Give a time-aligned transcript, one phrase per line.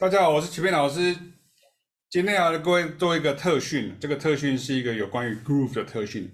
[0.00, 1.12] 大家好，我是曲斌老师。
[2.08, 6.30] 今天要各位做一个特训，这个特训是一个有关于 groove 的特训。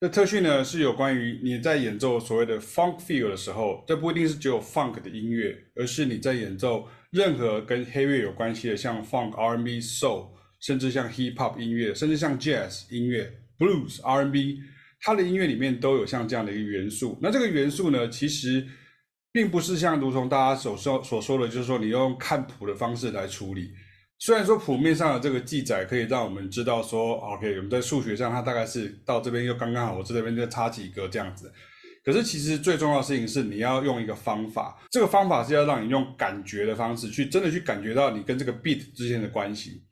[0.00, 14.58] 这特训呢是有关于你在演奏所谓的 funk feel 的时候，这不一定是只有 funk 的音乐，而是你在演奏任何跟黑乐有关系的，像 funk、R&B、soul，甚至像 hip hop 音乐，甚至像 jazz 音乐、blues、R&B，
[15.00, 17.16] 它的音乐里面都有像这样的一个元素。
[17.22, 18.66] 那这个元素呢，其实。
[19.36, 23.70] 并不是像如同大家所说所说的，就是说你用看谱的方式来处理。
[24.18, 31.52] 虽然说谱面上的这个记载可以让我们知道说，OK，我们在数学上它大概是到这边又刚刚好，我这边再插几个这样子。
[32.02, 39.82] 可是其实最重要的事情是你要用一个方法，这个方法是要让你用感觉的方式去真的去感觉到你跟这个 beat 之间的关系，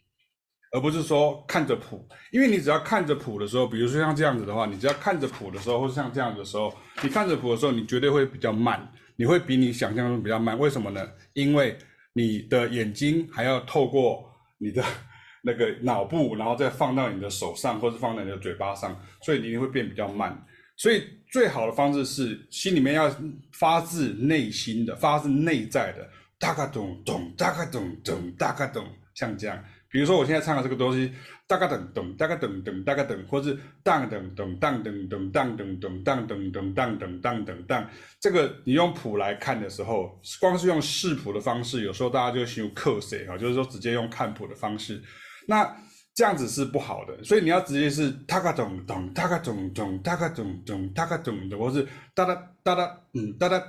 [0.73, 2.09] 而不是说看着谱。
[2.33, 8.91] 因为你只要看着谱的时候，比如说像这样子的话，你只要看着谱的时候，或者像这样子的时候，你看着谱的时候，你绝对会比较慢。
[9.17, 11.09] 你会比你想象中比较慢，为什么呢？
[11.33, 11.77] 因为
[12.13, 14.29] 你的眼睛还要透过
[14.59, 14.83] 你的
[15.43, 20.45] 那个脑部，然后再放到你的手上，或是放在你的嘴巴上，所以你一定会变比较慢。
[20.77, 23.15] 所以最好的方式是心里面要
[23.53, 28.85] 发自内心的、发自内在的，大概咚咚，大概咚咚，大概咚，
[29.15, 29.63] 像这样。
[29.95, 31.13] 比如说我现在唱的这个东西，
[31.47, 45.01] 哒嘎噔噔，哒嘎噔噔，哒嘎噔，或是当噔噔当噔噔当噔噔当噔噔当噔当噔当，这个你用谱来看的时候，光是用视谱的方式，有时候大家就形容刻谁啊，就是说直接用看谱的方式，
[45.47, 45.77] 那
[46.13, 52.35] 这样子是不好的，所以你要直接是哒嘎咚咚，哒嘎咚咚，哒嘎咚咚，哒嘎咚咚，或是哒哒
[52.65, 53.61] 哒哒，嗯哒哒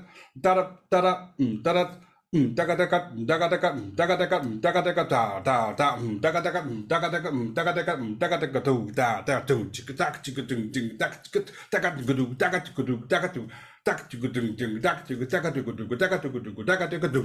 [0.41, 1.99] 哒哒哒哒，嗯哒哒。
[2.37, 13.47] 嗯，哒嘎哒嘎，嗯哒嘎哒嘎，嗯哒嘎哒嘎，嗯哒嘎哒嘎哒哒哒，嗯哒嘎哒嘎，嗯哒嘎哒嘎，嗯哒嘎哒嘎，嗯哒嘎哒嘎嘟哒哒嘟，这个哒这个嘟嘟哒这个哒嘎这个嘟哒嘎这个嘟哒嘎嘟
[13.85, 17.23] 哒这个嘟嘟哒这个哒嘎这个嘟哒嘎这个嘟哒嘎这个嘟，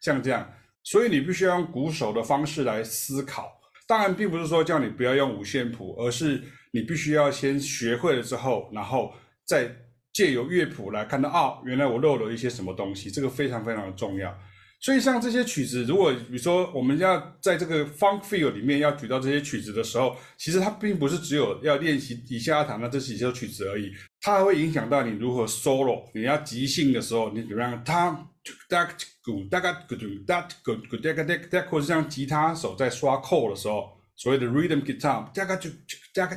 [0.00, 0.50] 像这样，
[0.82, 3.52] 所以你必须要用鼓手的方式来思考。
[3.86, 9.12] 当然，并不是说叫你不要用五线谱，而是你必须要先学会了之后，然后
[9.44, 9.70] 再
[10.12, 14.36] 借由乐谱来看到啊，原来我漏了一些什么东西，这个非常非常的重要。
[14.80, 29.60] 所以像这些曲子，如果比如说我们要在这个 funk feel 里面要举到这些曲子的时候，其实它并不是只有要练习以下要弹的这几首曲子而已，它还会影响到你如何 solo，你要即兴的时候，你比如说 tom d u c k g d u c k d
[29.60, 31.48] u c k g d u c k d u c k d u c
[31.48, 35.72] k 或者像吉他手在刷扣的时候，所谓的 rhythm guitar，d u c k d u
[36.14, 36.36] c k d u c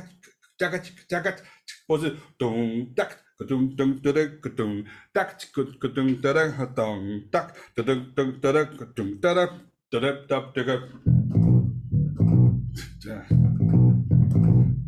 [0.58, 1.36] d u c k d u c k
[1.86, 3.10] 或是咚 duck。
[3.44, 4.20] 咚咚哒哒
[4.56, 7.42] 咚，哒咯咯咚哒哒咚，哒
[7.74, 9.46] 哒哒哒哒哒咯咚，哒哒
[9.90, 10.88] 哒哒哒这个，
[13.00, 13.24] 这样，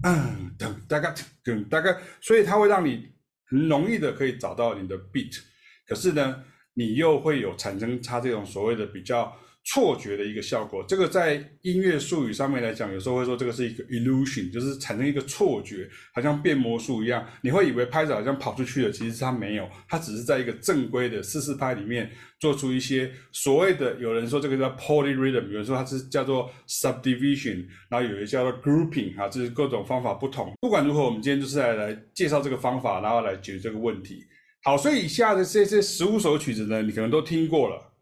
[0.03, 3.09] 嗯，咚哒嘎咚哒嘎，所以它会让你
[3.49, 5.41] 很容易的可以找到你的 beat，
[5.87, 6.45] 可是呢，
[6.75, 9.37] 你又会有产生它这种所谓的比较。
[9.65, 30.53] 错觉的一个效果，这个在音乐术语上面来讲，有时候会说这个是一个 illusion，就是产生一个错觉，好像变魔术一样，你会以为拍子好像跑出去了，其实它没有，它只是在一个正规的四四拍里面做出一些所谓的，有人说这个叫 polyrhythm，有人说它是叫做 subdivision，然后有一叫做 grouping，哈，这是各种方法不同。
[30.61, 34.23] 不管如何，我们今天就是来来介绍这个方法，然后来解决这个问题。
[34.63, 37.94] 好，所以以下的这些十五首曲子呢，你可能都听过了。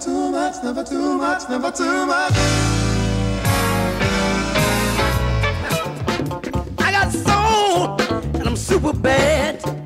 [0.00, 2.32] too much, never too much, never too much.
[6.78, 8.00] I got soul,
[8.34, 9.79] and I'm super bad.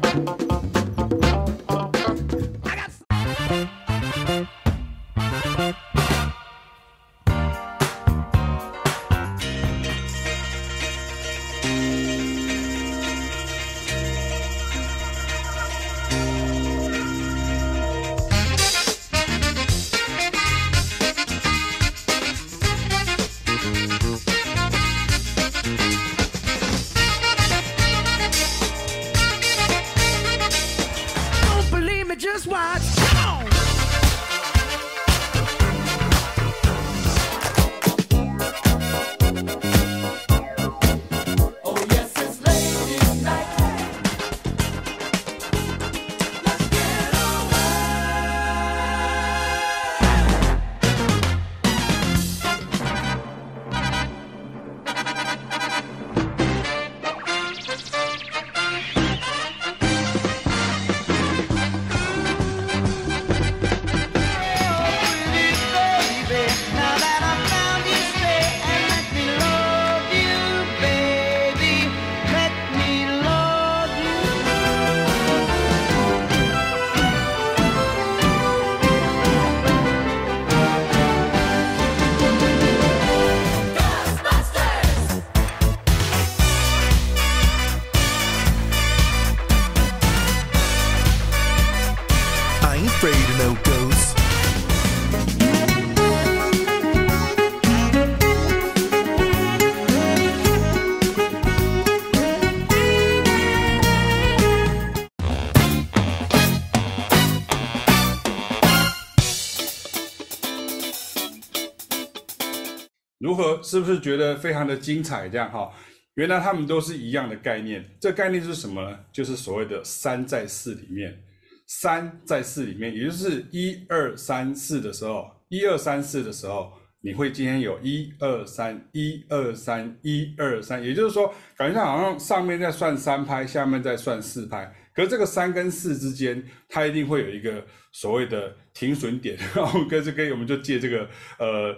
[113.35, 113.61] 如何？
[113.63, 115.29] 是不是觉得非常的精彩？
[115.29, 115.69] 这样哈，
[116.15, 117.85] 原来他们都是一样的概念。
[118.01, 118.99] 这概念是什么呢？
[119.13, 121.19] 就是所谓的三在四里面，
[121.67, 134.73] 三在四里面，也就是一二三四的时候，一二三四的时候，你会今天有一二三一二三一二三，也就是说，感觉上好像上面在算三拍，下面在算四拍。
[134.95, 139.37] 可是这个三跟四之间，它一定会有一个所谓的停损点。
[139.57, 141.09] 然后跟这个，我们就借这个
[141.39, 141.77] 呃。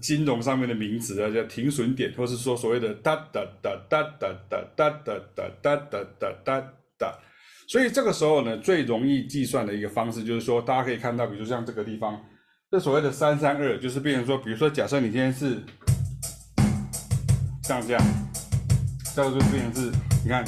[0.00, 6.60] 金融上面的名词啊，叫停损点，或是说所谓的哒哒哒哒哒哒哒哒哒哒哒哒哒
[6.98, 7.18] 哒。
[7.68, 12.20] 所以这个时候呢，最容易计算的一个方式就是说，大家可以看到，比如像这个地方，
[12.70, 15.62] 这所谓的三三二，就是变成说，比如说假设你今天是
[17.62, 18.02] 像这样，
[19.14, 19.92] 这样就变成是，
[20.24, 20.44] 你看。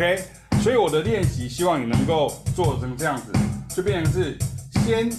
[0.00, 0.16] OK，
[0.62, 3.30] 所以我的练习希望你能够做成这样子，
[3.68, 4.34] 就变成是
[4.72, 5.10] 先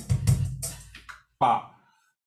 [1.38, 1.72] 把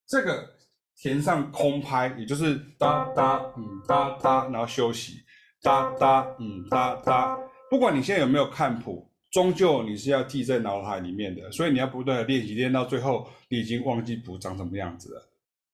[0.07, 0.51] 这个
[0.95, 5.15] 填上空拍，也就是哒哒嗯哒哒，然后休息
[5.61, 7.37] 哒哒嗯哒哒。
[7.69, 15.29] 不管你现在有没有看谱，终究你是要记在脑海里面的，所以你要不断的练习，练到最后你已经忘记谱长什么样子了。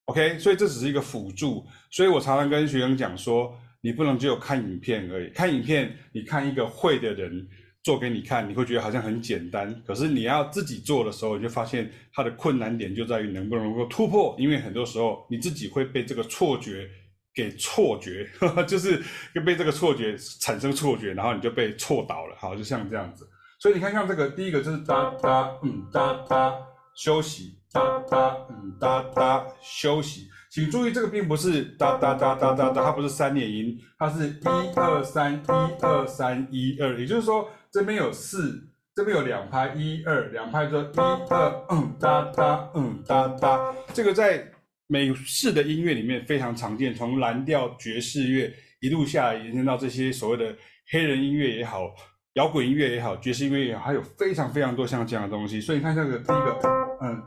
[0.05, 3.55] OK，所以这只是一个辅助，所以我常常跟学生讲说。
[3.81, 7.47] 你不能只有看影片而已，看影片，你看一个会的人
[7.83, 9.81] 做给你看，你会觉得好像很简单。
[9.85, 14.35] 可是你要自己做的时候，你就发现它的困难点就在于能不能够突破。
[14.37, 16.87] 因为很多时候你自己会被这个错觉
[17.33, 19.01] 给错觉，呵呵，就是
[19.43, 22.35] 被这个错觉产生错觉，然后你就被错倒了。
[22.37, 23.27] 好，就像这样子。
[23.59, 26.53] 所以你看，像这个第一个就是哒哒嗯哒哒
[26.95, 30.27] 休息，哒哒嗯哒哒休息。
[30.51, 34.43] 请注意，这个并不是哒哒哒哒哒哒，它不是三连音，它是一
[34.75, 38.61] 二三一二三一二，也就是说这边有四，
[38.93, 40.97] 这边有两拍一二，两拍就一
[41.29, 44.45] 二嗯哒哒嗯哒哒，这个在
[44.87, 50.53] 美式的音乐里面非常常见，从蓝调爵士乐一路下来延伸到这些所谓的
[50.91, 51.95] 黑人音乐也好，
[52.33, 55.61] 摇滚音乐也好，爵士音乐也好，还有非常非常多像这样的东西。
[55.61, 56.59] 所以你看这个第一个
[57.01, 57.23] 嗯，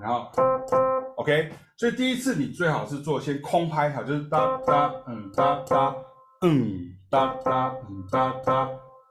[0.00, 0.32] 然后
[1.18, 1.50] OK。
[1.76, 5.94] 所以第一次你最好是做先空拍，好，就是哒哒嗯哒哒
[6.42, 8.68] 嗯哒哒嗯哒哒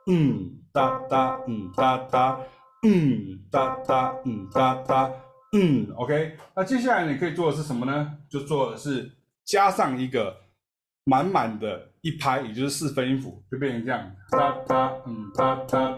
[0.07, 2.39] 嗯哒哒嗯哒哒
[2.83, 5.11] 嗯哒哒嗯哒哒
[5.53, 6.37] 嗯，OK。
[6.55, 8.17] 那接下来你可以做的是什么呢？
[8.29, 9.09] 就做的是
[9.45, 10.35] 加上一个
[11.05, 15.97] 满满的一拍，也就是四分音符，就变成这样，哒哒嗯哒哒。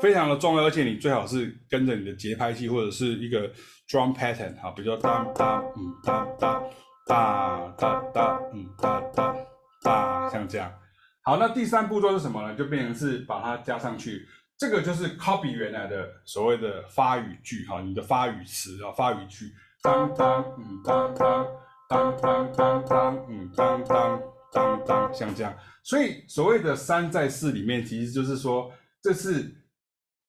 [0.00, 3.46] 非常的重要，而且你最好是跟着你的节拍器或者是一个
[3.86, 6.62] drum pattern，哈，比如说哒哒嗯哒哒
[7.06, 9.36] 哒哒哒嗯哒哒
[9.82, 10.72] 哒，像这样。
[11.22, 12.54] 好，那第三步骤是什么呢？
[12.54, 14.26] 就变成是把它加上去，
[14.56, 19.52] 这个就是 copy 原来的所谓的发语句，哈，你的发语词啊，发语句，
[19.82, 21.46] 当当嗯当当
[21.90, 25.54] 当当当当嗯当当当当，像这样。
[25.82, 29.56] 所以所谓的三在四里面，其实就是说这是。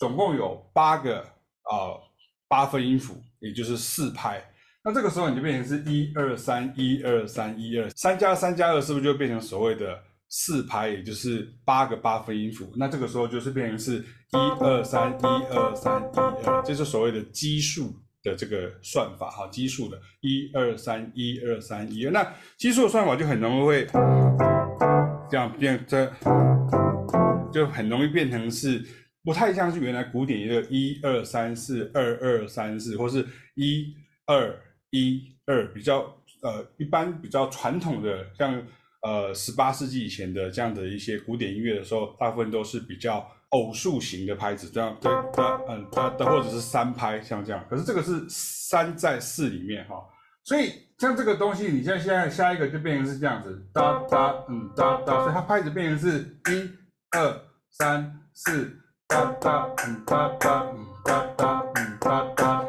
[0.02, 1.20] 总共有八个
[1.62, 2.02] 啊、呃、
[2.48, 4.44] 八分音符，也就是四拍。
[4.84, 9.96] 那这个时候你就变成是一二三一二三一二三加三加二，是不是就变成所谓的
[10.28, 12.74] 四拍，也就是八个八分音符？
[12.78, 17.94] 那这个时候就是变成是一二三一二三一二，这是所谓的奇数
[18.24, 22.12] 的这个算法哈，奇数的一二三一二三一二。
[22.12, 22.28] 那
[22.58, 23.88] 奇数的算法就很容易会
[25.30, 26.12] 这样变，这
[27.54, 28.84] 就很容易变成是。
[29.24, 33.26] 不太像是原来古典音乐一二三四二二三四，或是
[33.56, 34.60] 一二
[34.90, 36.00] 一二，比较
[36.42, 38.66] 呃一般比较传统的，像
[39.04, 47.64] 呃十八世纪以前的这样的一些古典音乐的时候，大部分都是比较偶数型的拍子，这样哒哒嗯哒哒，或者是三拍像这样。
[47.70, 50.04] 可是这个是三在四里面哈，
[50.44, 56.20] 所以像这个东西，你像现在下一个就变成是这样子哒哒嗯哒哒，所以它拍子变成是
[56.52, 56.72] 一
[57.16, 58.81] 二三四。
[59.12, 62.66] 哒哒嗯哒哒嗯哒哒嗯哒哒。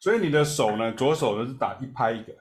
[0.00, 2.32] 所以你的手呢，左手呢是打一拍一个，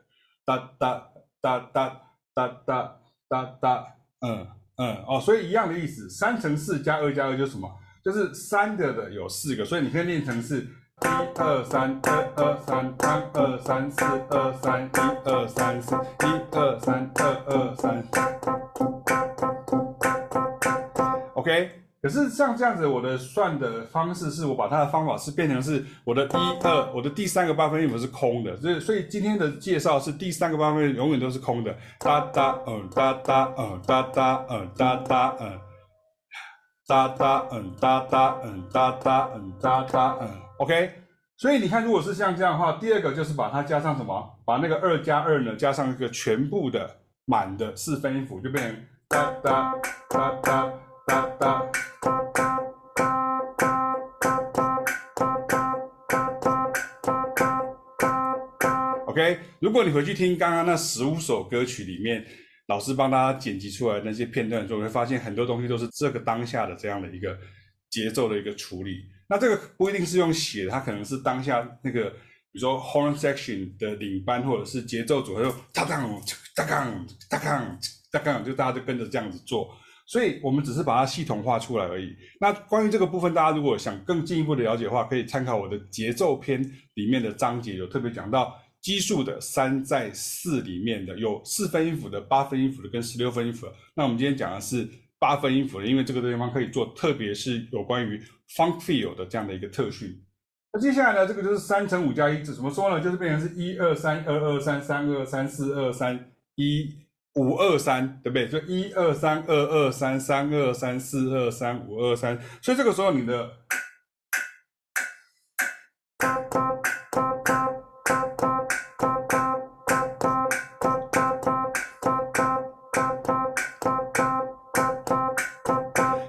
[0.45, 1.09] 哒哒
[1.41, 1.99] 哒哒
[2.35, 3.87] 哒哒哒哒，
[4.21, 4.56] 嗯。
[4.77, 7.67] 嗯哦，所以一样的意思，三乘四加二加二就是什么？
[8.03, 11.05] 就是三的的有四个，所以你可以念成是一
[11.35, 14.89] 二三二二三三二三四二三一
[15.25, 18.03] 二三四一二三二二三
[21.33, 21.86] ，OK。
[22.07, 26.29] 可是像这样子，我的算的方式是我把它的方法是变成是我的一
[26.63, 35.59] 二，我的第三个八分音符是空的，所以所以今天的介绍是第三个八分永远都是空的，哒哒嗯哒哒嗯哒哒嗯哒哒嗯
[36.87, 37.73] 哒哒嗯
[38.71, 40.89] 哒哒嗯哒哒嗯，OK。
[41.35, 46.89] 所以你看，如果是像这样的话，第二个就是把它加上什么，把那个二加二呢加上一个全部的
[47.25, 49.75] 满的四分音符，就变成哒哒
[50.09, 50.73] 哒哒。
[59.07, 62.25] OK，如果你回去听刚刚那十五首歌曲里面，
[62.67, 67.37] 老师帮大家剪辑出来那些片段的时候，你会发现很多东西都是这个当下的这样的一个
[67.89, 69.05] 节奏的一个处理。
[69.29, 76.01] 那这个不一定是用写，它可能是当下那个，比如说 horn section 的领班或者是节奏组合，就哒当
[76.55, 77.79] 哒当哒当
[78.11, 79.73] 哒当，就大家就跟着这样子做。
[80.07, 82.15] 所以我们只是把它系统化出来而已。
[82.39, 86.63] 那关于这个部分，大家如果想更进一步的了解的话，可以参考我的节奏篇
[86.95, 88.55] 里面的章节，有特别讲到。
[88.79, 93.73] 奇数的三在四里面的有四分音符的、八分音符的跟十六分音符的。
[93.95, 94.87] 那我们今天讲的是
[95.19, 98.17] 八分音符的，因为这个地方可以做，特别是有关于
[98.55, 100.07] funk feel 的这样的一个特训。
[100.71, 103.03] 那接下来呢，这个就是三乘五加一，怎么说呢？
[103.03, 106.95] 就是变成是一二三二二三三二三四二三一
[107.37, 108.47] 五二三，对不对？
[108.49, 112.37] 就一二三二二三三二三四二三五二三。
[112.61, 113.49] 所以这个时候你的。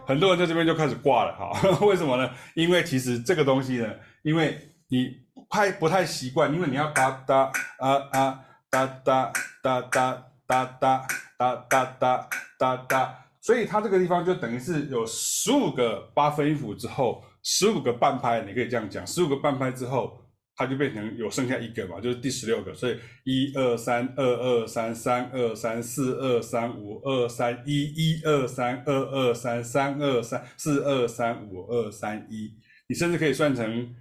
[0.06, 1.52] 很多人在这边就开始挂了哈，
[1.86, 2.30] 为什么呢？
[2.54, 3.86] 因为其实这个东西呢，
[4.22, 5.10] 因为你
[5.50, 9.30] 拍不太习惯，因为你要哒哒啊啊哒哒
[9.62, 11.07] 哒哒哒哒
[11.38, 12.28] 哒哒哒
[12.59, 20.25] 哒哒，所以它这个地方就等于是有十五个八分音符之后，十五个半拍，你可以这样讲，十五个半拍之后。
[20.61, 32.52] 它就变成有剩下一个嘛，就是第十六个，所以一二三二二三三二三四二三五二三一一二三二二三三二三四二三五二三一，
[32.88, 33.95] 你甚至可以算成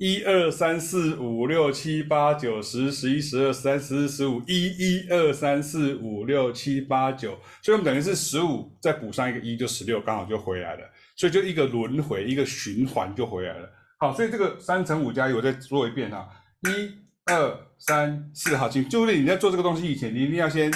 [0.00, 13.70] 一二三四五六七八九十十一十二十三十四十五一一二三四五六七八九，所以我们等于是十五再补上一个一就十六，刚好就回来了，所以就一个轮回一个循环就回来了。
[13.98, 16.26] 好，所以这个三乘五加一，我再做一遍哈，
[16.62, 16.94] 一、
[17.30, 20.72] 二、三、四，好，请注意你在做这个东西以前，你一定要先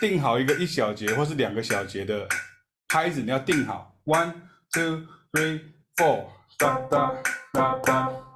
[0.00, 2.28] 定好一个一小节或是两个小节的
[2.86, 4.32] 拍子，你要定好，one
[4.72, 5.60] two three
[5.96, 7.12] four，哒哒
[7.52, 8.33] 哒哒。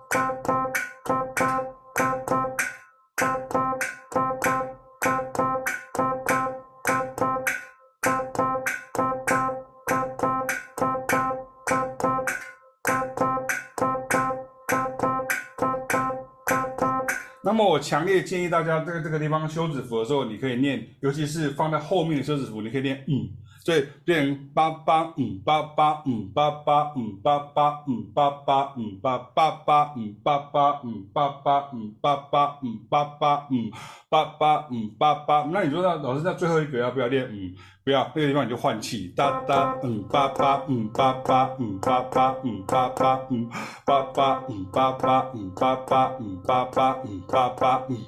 [17.42, 23.28] 那么我强烈建议大家在这个地方休止符的时候，你可以念，尤其是放在后面的休止符，你可以念嗯，
[23.68, 33.70] 所以变成八八五八八五八八五八八五八八五八八八五八八五八八五八八五八八五
[34.08, 37.54] 八八五八八，那你说那老师在最后一个要不要念嗯？
[37.84, 43.50] 不要，那个地方你就换气，哒哒嗯八八五八八五八八五八八五
[43.84, 47.98] 八八五八八五八八五八八五八八嗯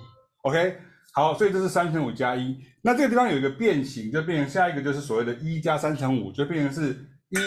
[0.40, 0.74] ，OK，
[1.20, 6.92] 好，所以这是三乘五加一，那这个地方有一个变形，就变成下一个就是所谓的一加三乘五，就变成是
[7.28, 7.38] 一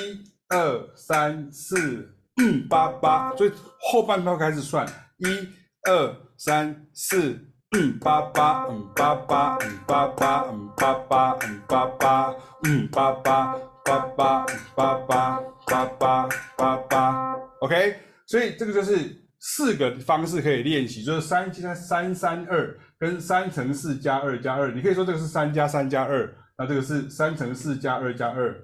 [0.50, 4.88] 二三四嗯八八，所以后半段开始算
[5.18, 5.48] 一
[5.90, 7.50] 二三四。
[7.76, 17.96] 嗯八八嗯八八嗯八八嗯八八嗯八八嗯八八八八嗯八八八八八八，OK，
[18.28, 28.56] 所以这个就是四个方式可以练习，就是三加三三二跟三乘四加二加二，你可以说这个是三加三加二，那这个是三乘四加二加二，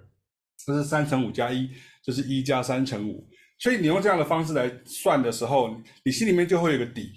[0.66, 1.70] 这是三乘五加一，
[2.02, 3.28] 就是一加三乘五，
[3.58, 7.12] 所以你用这样的方式来算的时候，你心里面就会有个底，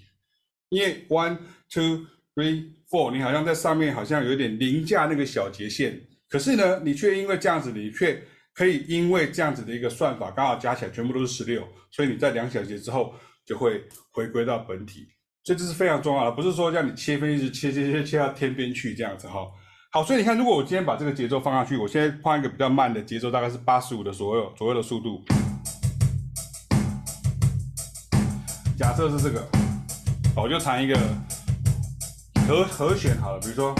[0.70, 1.38] 因为 one。
[1.74, 5.98] Two, three, four，你好像在上面好像有点凌驾那个小节线，
[6.28, 13.14] 可是呢，你却因为这样子，你却可以因为这样子的一个算法，刚好加起来全部都是十六，所以你在两小节之后
[13.46, 15.08] 就会回归到本体。
[15.44, 19.40] 所以这是非常重要的，不是说让你切分一直切切切切到天边去这样子哈。
[19.90, 25.20] 好，所以你看，如果我今天把这个节奏放上去，我现在换一个比较慢的节奏，大概是八十五的左右左右的速度。
[28.78, 29.44] 假设是这个，
[30.36, 30.96] 我就弹一个
[32.46, 33.74] 和和弦好了，比如说。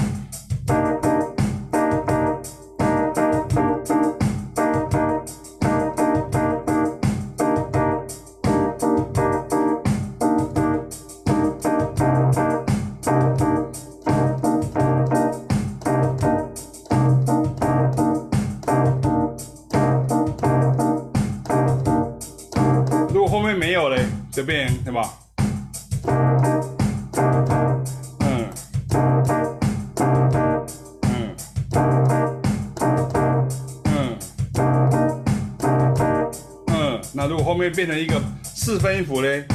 [37.63, 39.47] 会变成一个四分音符嘞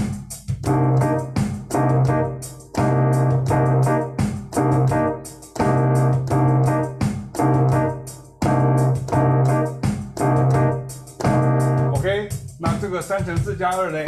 [11.92, 14.06] ？OK，那这个三乘四加二嘞？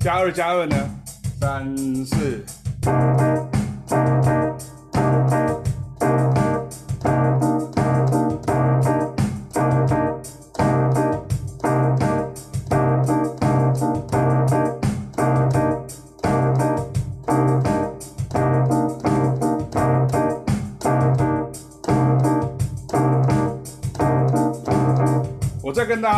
[0.00, 0.76] 加二加二呢？
[1.40, 2.44] 三四。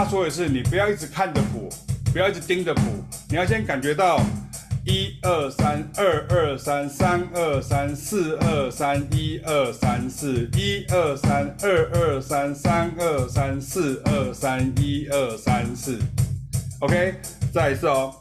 [0.02, 1.68] 大家说的是，你不要一直看着谱，
[2.12, 2.82] 不要一直盯着谱。
[3.28, 4.20] 你要先感觉到
[4.84, 15.96] 一二三二二三三二三四二三一二三四一二三二二三三二三四二三一二三四
[16.80, 17.14] ，OK，
[17.54, 18.12] 再一次哦。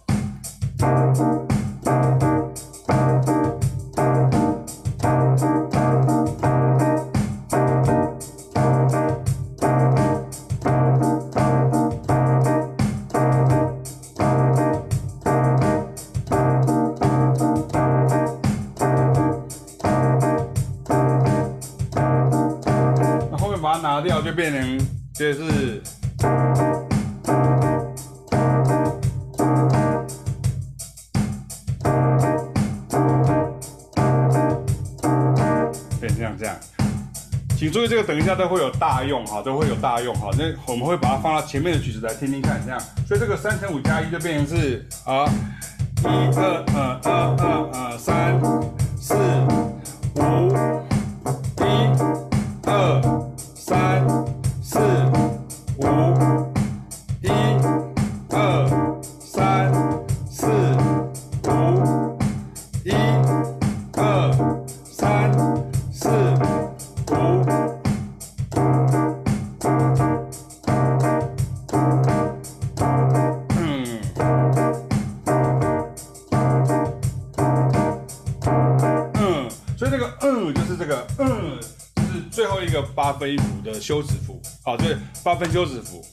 [38.21, 40.29] 一下都会有大用哈，都会有大用哈。
[40.37, 42.79] 那我们会把它放到前面的曲子来听听看，这样。
[43.07, 45.25] 所以这个三乘五加一就变成是啊，
[46.03, 47.60] 一二二二二
[83.21, 86.03] 八分音符的休止符，好，对，八分休止符，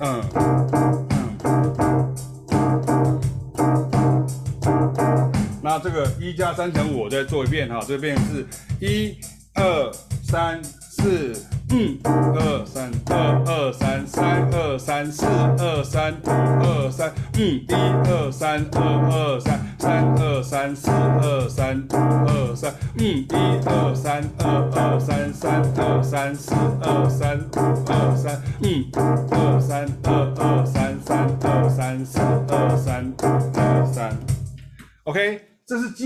[0.00, 0.22] 嗯，
[4.68, 8.46] 嗯，那这个一加三乘五，我再做一遍哈，这边是
[8.80, 9.16] 一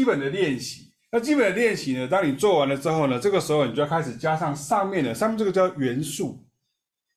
[0.08, 0.90] 基本的练习。
[1.12, 6.42] 那基本的练习呢，当你做完了之后呢，这个时候你就要开始加上上面的，上面这个叫元素，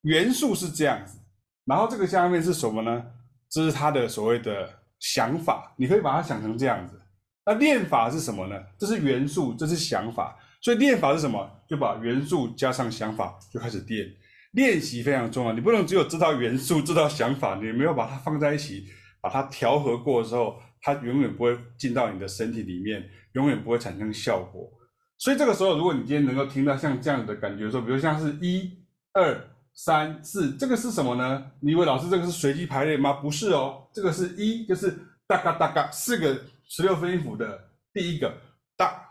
[0.01, 1.17] 元素是这样子，
[1.63, 3.01] 然后这个下面是什么呢？
[3.49, 4.67] 这是他的所谓的
[4.99, 6.99] 想法，你可以把它想成这样子。
[7.45, 8.61] 那练法是什么呢？
[8.77, 11.49] 这是元素，这是想法，所以练法是什么？
[11.69, 14.05] 就把元素加上想法就开始练。
[14.51, 18.85] 练习非常重要，你不能只有知道元素，知道想法，你没有把它放在一起，
[19.21, 23.09] 把它调和过之后，它永远不会进到你的身体里面。
[23.33, 24.69] 永远不会产生效果，
[25.17, 28.69] 所以这个时候，如果你今天能够听到像这样的感觉，说，比如像是一、
[29.13, 29.41] 二、
[29.73, 31.49] 三、四，这个是什么呢？
[31.61, 33.13] 你以为老师这个是随机排列吗？
[33.13, 34.93] 不是哦，这个是一，就是
[35.25, 38.35] 哒嘎哒嘎四个十六分音符的第一个
[38.75, 39.01] 哒，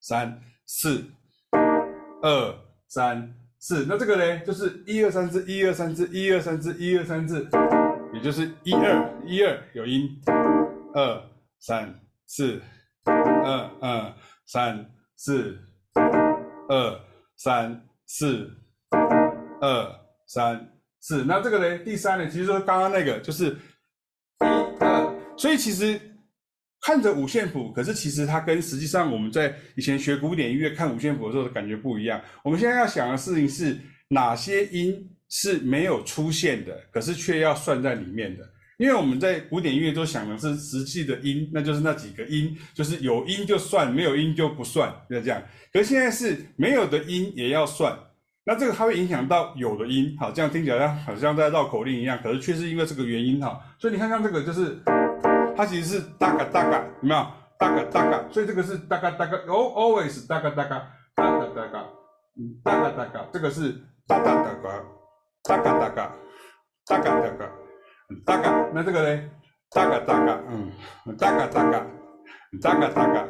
[0.00, 1.02] 三四
[2.20, 2.54] 二
[2.86, 3.86] 三四。
[3.88, 7.48] 那这个呢，就是一二三四，一二三四，一二三四，一二三四，
[8.12, 10.20] 也就是一二一二有音，
[10.96, 11.22] 二
[11.60, 12.60] 三四，
[13.04, 14.14] 二二
[14.46, 15.58] 三四，
[16.68, 17.00] 二
[17.36, 18.50] 三四，
[19.60, 21.22] 二三四。
[21.24, 24.44] 那这个呢，第三呢，其实说刚刚那个就是一
[24.80, 26.00] 二，所以其实。
[26.82, 32.22] 看着五线谱，可是其实它跟实际上我们在以前学古典音乐看五线谱的时候的感觉不一样。
[32.44, 33.76] 我们现在要想的事情是
[34.08, 34.94] 哪些音
[35.28, 38.48] 是没有出现的，可是却要算在里面的。
[38.76, 45.42] 因为我们在古典音乐都想的是实际的音，那就是那几个音，就是有音就算，没有音就不算，就这样。
[45.72, 47.96] 可是现在是没有的音也要算，
[48.44, 53.60] 那这个它会影响到有的音，好，这样听起来好像在绕口令一样，可是却是因为这个原因哈。
[53.78, 54.78] 所以你看看这个就是。
[55.56, 57.26] 它其实是哒嘎哒嘎，有没有？
[57.58, 61.84] 哒嘎哒嘎，所以这个是哒嘎哒嘎，always 哒嘎哒嘎，哒嘎哒嘎，
[62.62, 63.72] 哒嘎哒嘎，这个是
[64.06, 64.84] 哒哒哒嘎，
[65.44, 66.14] 哒嘎哒嘎，
[66.84, 67.50] 哒嘎哒嘎，
[68.24, 68.70] 哒嘎。
[68.74, 69.22] 那这个呢？
[69.70, 70.70] 哒嘎哒嘎，嗯，
[71.18, 71.86] 哒嘎哒嘎，
[72.62, 73.28] 哒嘎哒嘎，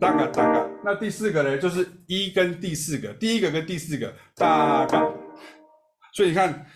[0.00, 0.68] 哒嘎哒嘎。
[0.84, 1.58] 那第四个呢？
[1.58, 5.00] 就是一跟第四个，第一个跟第四个，哒嘎。
[6.14, 6.66] 所以你看。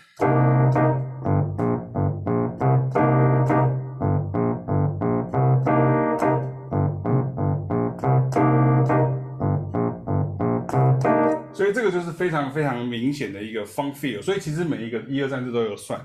[11.53, 15.99] 所以这个就是非常非常明显的一个 fun feel，所以其实每一个一二三四都有算。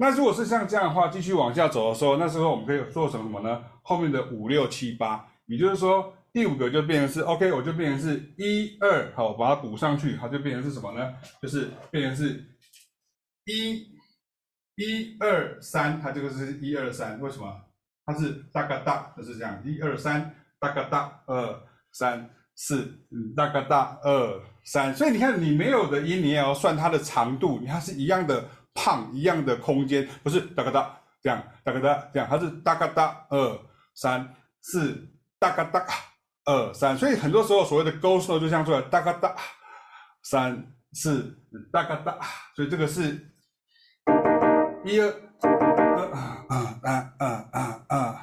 [0.00, 3.64] 那如果是像这样的话，继续往下走的时候，那时候我们可以做成什么呢？
[3.82, 11.14] 后面的五六七八，也就是说第五个就变成是 OK，我就变成是一二，好，把它补上去，它就变成是什么呢？
[11.42, 12.44] 就是变成是
[13.46, 13.88] 一
[14.76, 17.52] 一二三，它这个是一二三，为什么？
[18.06, 21.60] 它是大嘎大，就是这样，一二三，大嘎大，二
[21.92, 22.30] 三。
[22.60, 33.60] 四，嗯，大嘎大，二三，所以你看，你没有的音，你也要算它的长度，它是一样的胖，一样的空间，不是哒嘎哒这样，哒嘎哒这样，它是哒嘎哒，二
[33.94, 35.84] 三四，哒嘎哒，
[36.44, 39.34] 二三，所以很多时候所谓的 ghost 就像出来哒嘎哒，
[40.22, 41.38] 三四，
[41.72, 42.18] 哒嘎哒，
[42.54, 43.32] 所以这个是
[44.84, 45.08] 一二
[45.42, 48.22] 啊啊啊啊啊啊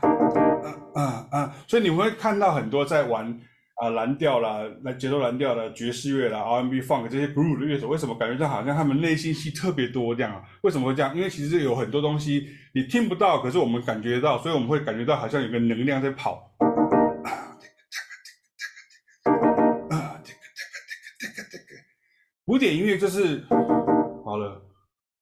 [0.95, 3.39] 啊啊，所以你会看到很多在玩。
[3.75, 10.41] 啊，蓝调啦，来节奏蓝调的爵士乐啦，R&B、Funk 这些 g r o o v 的乐手，为什么感觉就好像他们内心戏特别多这样啊？
[10.61, 11.13] 为什么会这样？
[11.13, 16.55] 因为其实有很多东西你听不到，可是我们感觉到，所以我们会感觉到好像有个能量在跑。
[19.89, 20.39] 啊，这个
[21.19, 21.63] 这个这个这个这个，
[22.45, 23.43] 古典音乐就是
[24.23, 24.61] 好了，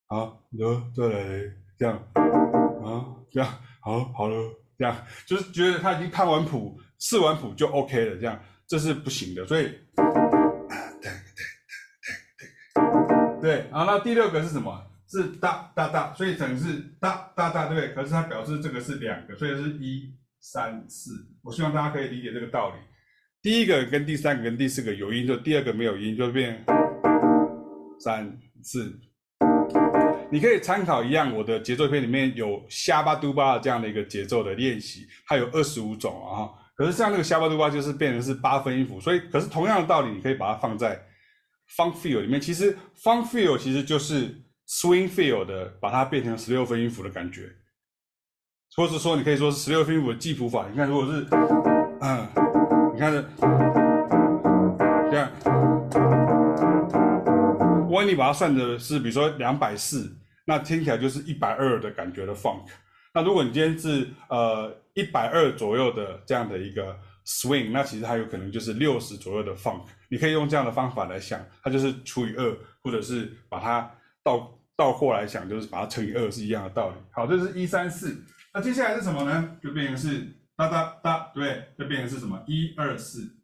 [0.06, 1.24] 好，得再来
[1.76, 1.96] 这样，
[2.84, 4.36] 啊，这样，好，好了，
[4.78, 6.78] 这样，就是觉得他已经看完谱。
[7.04, 9.70] 试完谱就 OK 了，这样这是不行的，所以，
[13.42, 14.90] 对，然后那第六个是什么？
[15.06, 17.94] 是大大大，所以整是大大大，对不对？
[17.94, 21.10] 可是它表示这个是两个，所以是一三四。
[21.42, 22.76] 我希望大家可以理解这个道理。
[23.42, 26.64] 第一个跟第三个跟第四个有音，就第二个没有音，就变
[28.00, 28.98] 三四。
[30.32, 36.63] 你可以参考一样，我的节奏片里面有瞎巴嘟巴这样的一个节奏的练习，它有二十五种啊。
[36.76, 41.00] 可是像那个下巴的话就是变成是八分音符，所以可是同样的道理，你可以把它放在
[41.76, 42.40] funk feel 里面。
[42.40, 47.48] 其实 funk feel 其实就是 swing feel 的，把它变成十六分音符的感觉，
[48.76, 50.66] 或者说你可以说是十六分音符的记谱法。
[50.68, 51.24] 你看，如果是
[52.00, 52.26] 嗯，
[52.92, 53.22] 你看这
[55.12, 55.30] 这样，
[57.82, 60.12] 如果你把它算的是比如说两百四，
[60.44, 62.64] 那听起来就是一百二的感觉的 funk。
[63.14, 64.76] 那如果你今天是呃。
[64.94, 69.82] 一百二左右的这样的一个 swing，那其实它有可能就是六十左右的 funk。
[70.08, 73.90] 你可以用这样的方法来想，它就是除以二，或者是把它
[74.22, 76.96] 倒倒过来想，就是把它乘以二是一样的道理。
[77.10, 78.24] 好，这是一三四。
[78.52, 79.56] 那接下来是什么呢？
[79.62, 80.20] 就变成是
[80.56, 82.40] 哒哒哒，对，就变成是什么？
[82.46, 83.36] 一二四，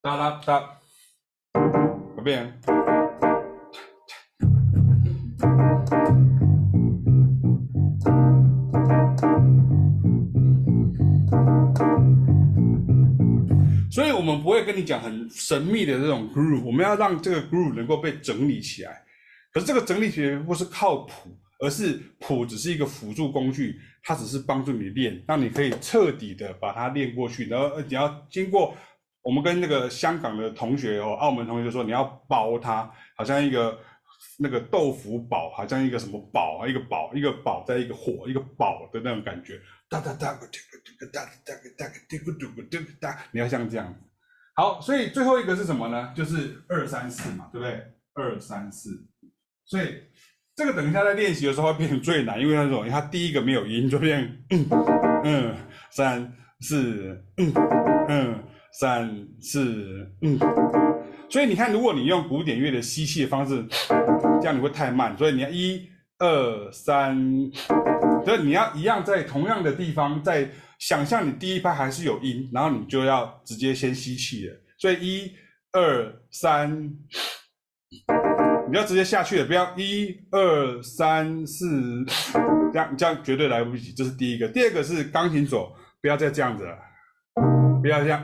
[0.00, 0.78] 哒哒哒，
[2.16, 2.77] 会变。
[14.32, 19.02] 们不会跟你讲很神秘的这种 groove，我们要让这个 groove 能够被整理起来。
[19.52, 27.48] 可是这个整理起来不是靠谱，而是谱只是一个辅助工具，它只是帮助你练，让你可以彻底的把它练过去。
[27.48, 28.76] 然后你要经过
[29.22, 33.78] 我们跟那个香港的同学哦，澳门同学就说你要包它，好像一个
[34.38, 39.58] 那个豆腐堡，好像一个什么堡啊，一个堡，一个堡在一个火，一个堡的那种感觉。
[39.88, 40.46] 哒哒哒，哒
[41.10, 43.94] 哒哒哒哒，你要像这样。
[44.58, 46.12] 好，所以最后一个是什么呢？
[46.16, 47.80] 就是二三四嘛，对不对？
[48.14, 48.90] 二三四，
[49.64, 49.94] 所以
[50.56, 54.68] 这个等一下在练习的时候会变成最难，因为那种，它第一个没有音，就变嗯
[55.22, 55.54] 嗯
[55.92, 57.52] 三四嗯
[58.08, 60.36] 嗯三四嗯，
[61.30, 63.64] 所以你看，如果你用古典乐的吸气的方式，
[64.40, 67.16] 这样你会太慢，所以你要一二三，
[68.24, 75.32] 所以你要一样在同样的地方，在想象你第一拍还是有音，然后你就要直接先吸气的，所以一
[75.72, 76.92] 二三。
[78.70, 82.04] 你要直接下去了，不要一二三四，
[82.70, 83.94] 这样这样绝对来不及。
[83.94, 86.76] 这是第一个，第二个是钢琴手，不要再这样子了，
[87.80, 88.22] 不要这样，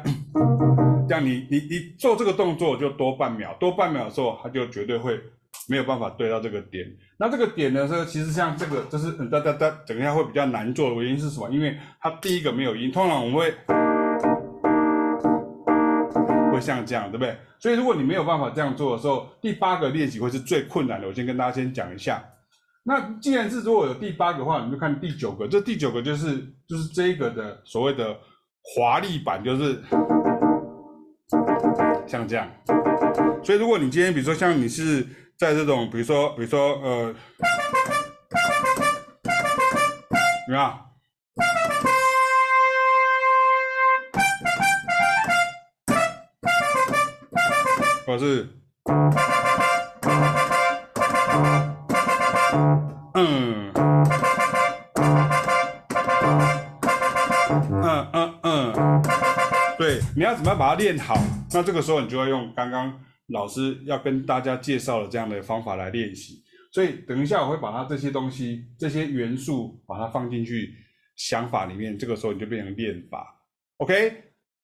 [1.08, 5.18] 这样你你你做这个动作就多半秒，多半秒的时候，它就绝对会
[5.68, 6.86] 没有办法对到这个点。
[7.18, 11.48] 那这个点呢，是其实像这个，就是哒哒哒，等一下会比较难做的原因是什么？
[11.50, 13.54] 因为它第一个没有音，通常我们会。
[16.52, 17.36] 会像这样，对不对？
[17.58, 21.08] 所以如果你没有办法这样做的时候，第八个练习会是最困难的。
[21.08, 22.24] 我先跟大家先讲一下。
[22.84, 25.48] 那既然是如果有第八个的话，你就看第九个。
[25.48, 26.36] 这第九个就是
[26.68, 28.16] 就是这一个的所谓的
[28.62, 29.82] 华丽版，就是
[32.06, 32.48] 像这样。
[33.42, 35.04] 所以如果你今天比如说像你是
[35.36, 37.14] 在这种，比如说比如说呃，
[40.46, 40.80] 怎么样？
[48.06, 48.48] 我是，
[53.14, 53.72] 嗯，
[57.82, 59.02] 嗯嗯嗯，
[59.78, 61.16] 对，你要怎么样把它练好？
[61.52, 62.92] 那这个时候你就要用刚刚
[63.28, 66.42] 老师要跟大家介绍的这样的方法来练习。
[66.72, 70.74] 所以等一下我会把它这些东西、这些元素把它放进去
[71.16, 73.40] 想法里面，这个时候你就变成练法。
[73.78, 74.12] OK，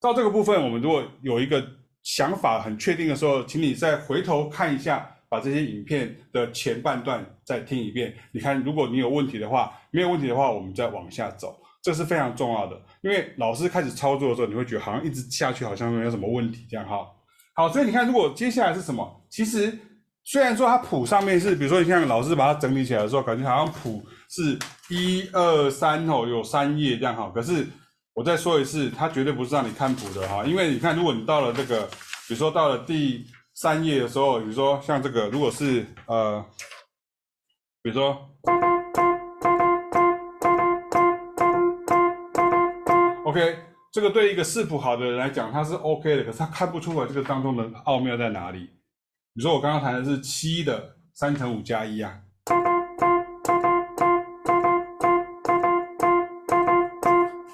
[0.01, 1.81] 到这个部分，我们如果有一个。
[2.03, 8.17] 想法很确定的时候，请你再回头看一下，把这些影片的前半段再听一遍。
[8.33, 12.83] 你看，如果你有问题的话，没有问题的话，我们再往下走，这是非常重要的。
[13.03, 17.07] 因为老师开始操作的时候，你会觉得好像一直下去，好像没有什么问题这样哈。
[17.55, 19.23] 好，所以你看，如果接下来是什么？
[19.29, 19.79] 其实
[20.25, 24.59] 虽然说它谱上面是，比如说你像老师把它整理起来的时候，感觉好像谱是
[24.89, 27.67] 一二三哦，有三页这样哈，可是。
[28.13, 31.87] 我再说一次，它绝对不是让你看谱的哈，因为你看，如果你到了这个，
[32.27, 36.45] 比如说到了第三页的时候，比如说像这个，如果是呃，
[37.83, 38.19] 比如说
[43.25, 43.57] ，OK，
[43.93, 48.71] 这个对一个视谱好的人来讲，他是 OK 的，可是他看不出来这个当中的奥妙在哪里。
[49.35, 52.21] 你说我刚刚弹的是七的三乘五加一啊。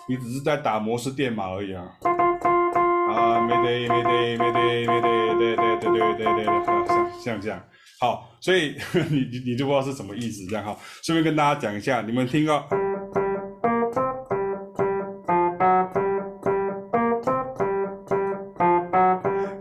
[0.06, 1.84] 你只是在打模式电码而已啊！
[3.10, 7.58] 啊，没得，没得，没得，没得，对对对对对对对，好，像像这样，
[7.98, 8.76] 好，所以
[9.10, 10.76] 你你你就不知道是什么意思，这样哈。
[11.02, 12.68] 顺便跟大家讲一下，你们听到，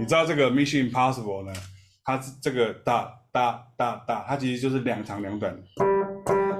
[0.06, 1.54] 你知道这个 Mission Impossible 呢？
[2.04, 5.58] 它是这个哒哒哒哒，它其实就是两长两短，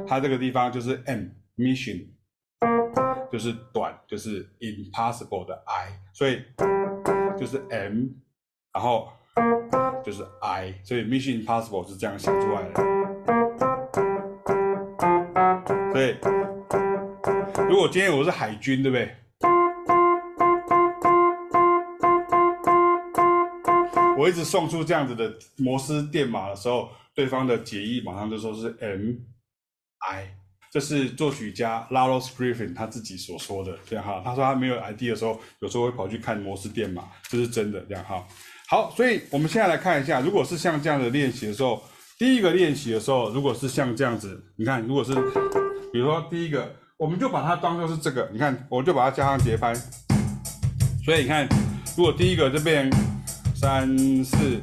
[0.08, 2.08] 它这个地方就是 M Mission。
[3.32, 6.42] 就是短，就是 impossible 的 I，所以
[7.38, 8.06] 就是 M，
[8.74, 9.10] 然后
[10.04, 12.74] 就是 I，所以 Mission Impossible 是这样想出来的。
[15.94, 16.18] 所以
[17.70, 19.16] 如果今天我是海军，对不对？
[24.17, 29.15] 我一直送出这样子的摩斯电码的时候，对方的解译马上就说是 M
[30.10, 30.36] I。
[30.71, 34.21] 这是作曲家 Lalo Schifrin 他自己所说的，这样哈。
[34.23, 38.25] 他说他没有 ID 的时候，有时候会跑去看摩斯电码，这是真的，这样哈。
[38.67, 41.82] 好，所以我们现在来看一下，如果是像这样的练习的时候，
[42.17, 45.13] 第一个练习的时候，如果是像这样子，你看，如果是，
[45.93, 49.73] 比如说第一个，我们就把它当做是这个，你看，我就把它加上节拍。
[51.06, 51.47] 所以你看，
[51.95, 52.89] 如果第一个这边
[53.56, 54.62] 三四。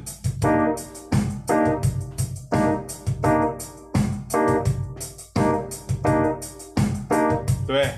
[7.65, 7.89] 对，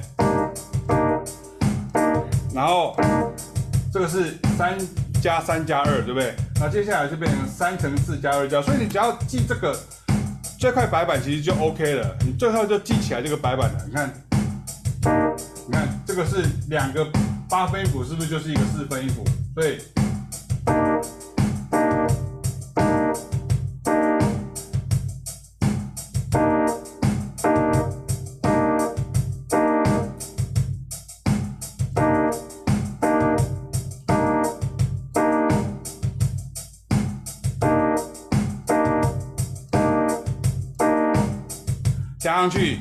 [2.54, 2.96] 然后
[3.92, 4.78] 这个是三
[5.22, 6.34] 加三加二，对不对？
[6.62, 9.78] 那接下来就变成三乘四加二加，所以你只要记这个
[10.58, 12.16] 这块白板，其实就 OK 了。
[12.26, 13.86] 你最后就记起来这个白板了。
[13.86, 14.14] 你看，
[15.68, 17.06] 你看这个是两个
[17.50, 19.26] 八分音符，是不是就是一个四分音符？
[19.54, 19.82] 对。
[42.46, 42.80] 上去。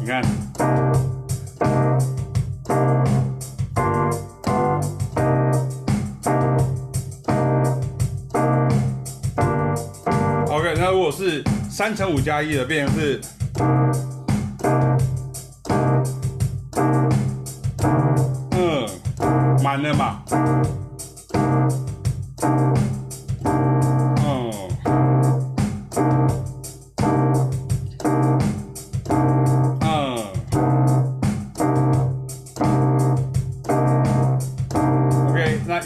[0.00, 0.22] 你看。
[10.48, 13.20] Ok 那如果是三乘五加一的变成是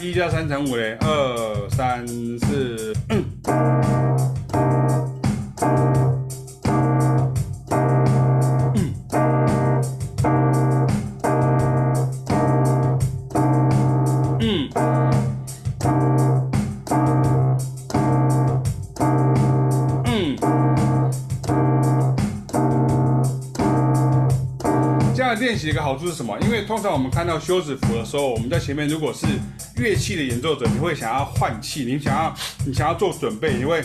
[0.01, 2.93] 一加三乘五嘞，二三四。
[25.39, 26.37] 练习一个好处是什么？
[26.41, 29.27] 因为通常我们看到休止符的时候，我们在前面如果是
[29.79, 32.35] 乐器的演奏者，你会想要换气，你想要
[32.67, 33.83] 你想要做准备，你会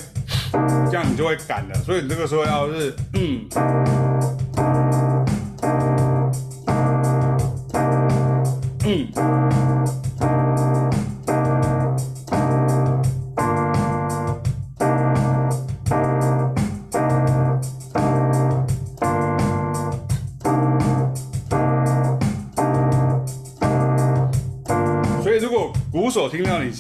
[0.90, 1.76] 这样，你就会赶的。
[1.84, 3.46] 所以你这个时候要是嗯
[8.86, 10.01] 嗯。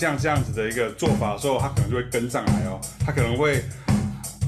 [0.01, 3.63] 像这样子的一个做法的时候，他可能就会跟上来哦，他可能会，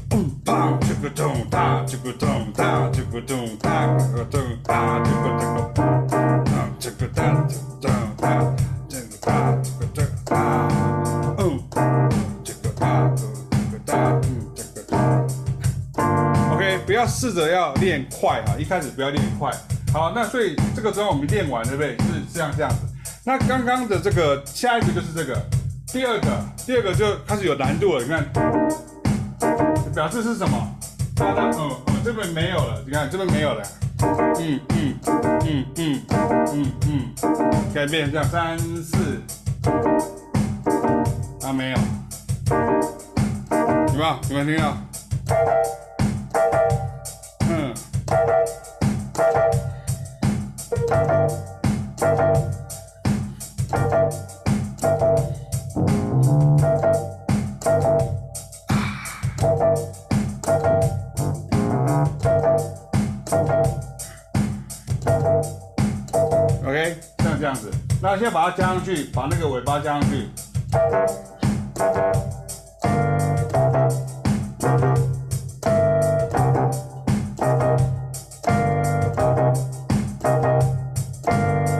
[0.10, 5.72] 嗯，当这个咚，当这个咚，当这个咚，当这个咚，当这个咚，
[6.44, 8.56] 当这个当这个当当
[8.90, 10.68] 这个当这个咚当，
[11.38, 11.60] 嗯，
[12.44, 13.22] 这个当这
[13.72, 14.96] 个当嗯这个当
[16.56, 19.52] ，OK，不要试着要练快啊，一开始不要练快，
[19.94, 21.96] 好，那所以这个时候我们练完对不对？
[21.98, 22.78] 是这样这样子。
[23.26, 25.42] 那刚刚的这个下一个就是这个，
[25.88, 28.04] 第二个，第二个就开始有难度了。
[28.04, 28.22] 你看，
[29.96, 30.76] 表示是什么？
[31.16, 32.84] 哒哒，嗯嗯，这边没有了。
[32.86, 33.64] 你看这边没有了。
[34.40, 35.00] 嗯嗯
[35.46, 36.02] 嗯嗯
[36.52, 37.14] 嗯嗯，
[37.74, 39.22] 改变这样，三四，
[41.48, 41.78] 啊没有，
[43.88, 44.20] 有没有？
[44.30, 44.78] 有没有听到？
[68.96, 70.28] 去，把那个尾巴加上去。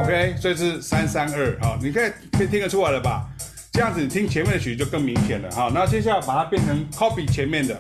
[0.02, 3.28] OK，所以是三三二，好，你可以可以听得出来了吧？
[3.72, 7.80] 这样子你听前面的曲就更明显了，好，那接下来把它变成 copy 前面的。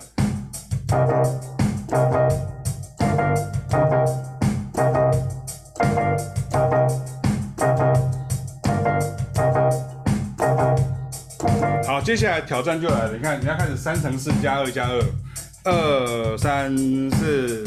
[12.16, 13.14] 接下来挑战就来了。
[13.14, 15.02] 你看，你要开始三乘四加二加二，
[15.64, 16.72] 二三
[17.10, 17.66] 四。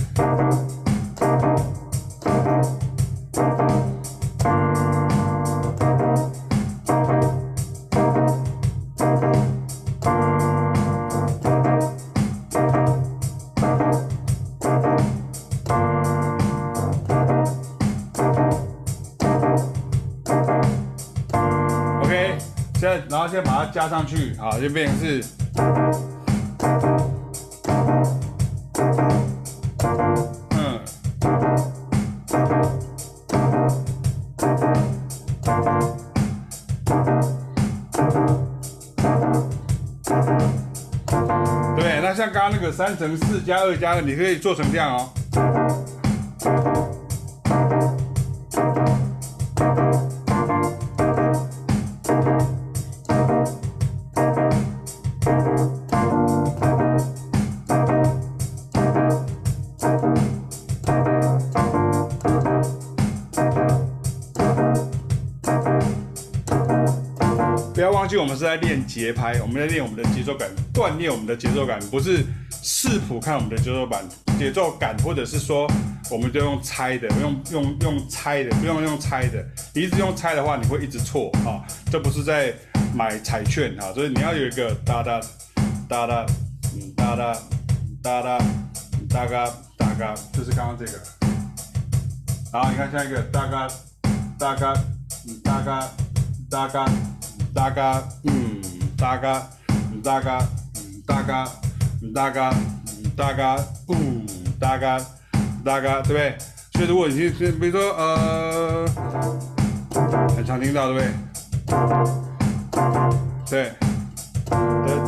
[23.27, 25.25] 先把它加上去，好，就变成是，
[30.53, 30.81] 嗯，
[41.77, 45.11] 对，那像刚刚那个三乘四加二加二，你可以做成这样哦。
[68.37, 72.23] 们是在练节拍，我们在练我们的节奏感，锻炼我们的节奏感，不是
[72.63, 74.05] 视谱看我们的节奏感、
[74.39, 75.67] 节奏感，或者是说
[76.11, 79.43] 我们就用猜的，用用用猜的，不用用猜的。
[79.75, 81.65] 你一直用猜的话，你会一直错啊！
[81.91, 82.53] 这不是在
[82.95, 85.19] 买彩券啊，所以你要有一个哒哒
[85.89, 86.27] 哒哒
[86.75, 87.33] 嗯哒哒
[88.03, 88.39] 哒哒
[89.09, 90.93] 哒嘎哒嘎，就是刚刚这个。
[92.53, 93.67] 好，你看下一个哒嘎
[94.39, 94.75] 哒嘎
[95.27, 95.89] 嗯哒嘎
[96.51, 97.16] 哒嘎。
[97.57, 98.61] 大嘎，嗯，
[98.99, 99.43] 大嘎，
[100.05, 100.47] 大嘎，
[101.07, 101.49] 大嘎，
[102.15, 102.55] 大嘎，
[103.17, 103.57] 大家，
[103.89, 104.27] 嗯，
[104.61, 105.01] 大嘎，
[105.65, 106.37] 大嘎，对不对？
[106.75, 108.87] 所以如果你是，比如说，呃，
[110.37, 111.01] 很常听到，对不
[113.49, 113.73] 对？
[114.87, 115.06] 对。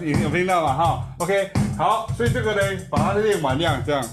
[0.00, 0.74] 有有听到吗？
[0.74, 4.04] 哈，OK，好，所以这个呢，把它练完量这样。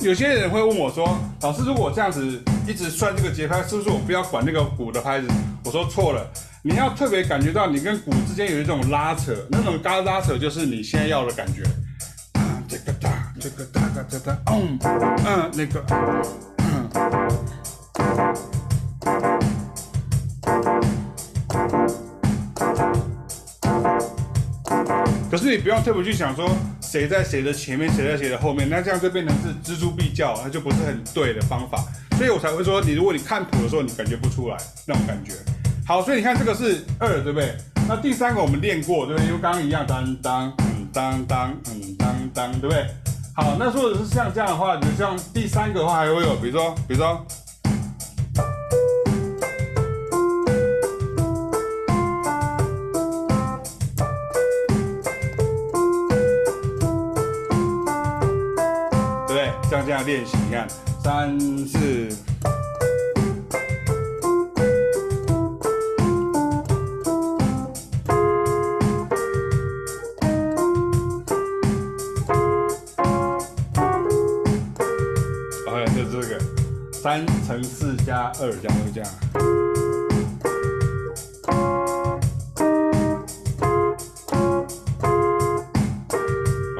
[0.00, 5.28] 有些人会问我说：“老师，如果这样子一直算这个节拍，是不是我不要管那个鼓的拍子？”
[5.64, 6.28] 我说错了，
[6.62, 11.62] 你要特别感觉到你跟鼓之间有一种拉扯，那种嘎拉扯就是你现在要的感觉。
[12.68, 14.78] 这个哒，这个哒哒哒，嗯
[15.24, 15.82] 嗯，那个，
[25.30, 26.50] 可是你不用特别去想说
[26.80, 31.84] 谁在谁的前面，谁在谁的后面，那这样就变成是錙铢必较，那就不是很对的方法。
[32.16, 35.32] 所以我才会说，你如果你看谱的时候，你感觉不出来那种感觉。
[35.86, 37.56] 好，所以你看这个是二，对不对？
[37.88, 39.28] 那第三个我们练过，对不对？
[39.28, 40.52] 因为刚刚一样，当当。
[40.94, 42.86] 当当嗯当当，对不对？
[43.34, 47.24] 好，那如果是像这样的话，就像第三个的话还会有，比如说，比如说，
[59.26, 59.50] 对不对？
[59.70, 60.68] 像这样练习，你看，
[61.02, 62.14] 三四。
[78.42, 79.08] 二加二，这样会这样。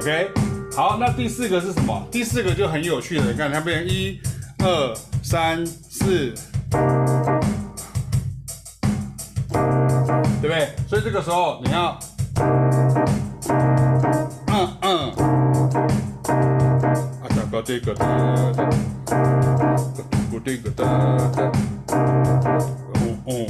[0.01, 0.31] OK，
[0.75, 2.05] 好，那第四个是什么？
[2.11, 4.21] 第四个就很有趣了，你看它变成一、
[4.65, 4.93] 二、
[5.23, 6.35] 三、四，
[10.41, 10.71] 对不对？
[10.89, 11.97] 所以这个时候你要，
[14.49, 15.13] 嗯嗯，
[17.23, 17.95] 啊，找个这个
[20.35, 20.85] 我这个哒
[21.37, 21.53] 哒，
[22.95, 23.47] 嗯嗯。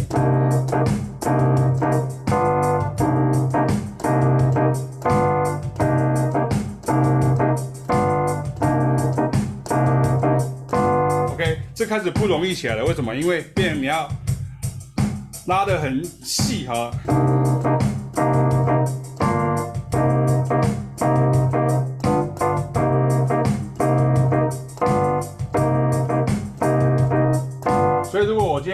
[11.31, 13.15] OK，这开始不容易起来了，为什么？
[13.15, 14.09] 因为变你要
[15.47, 16.91] 拉得很细哈。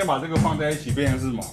[0.08, 1.44] 把这个放在一起，变成是什么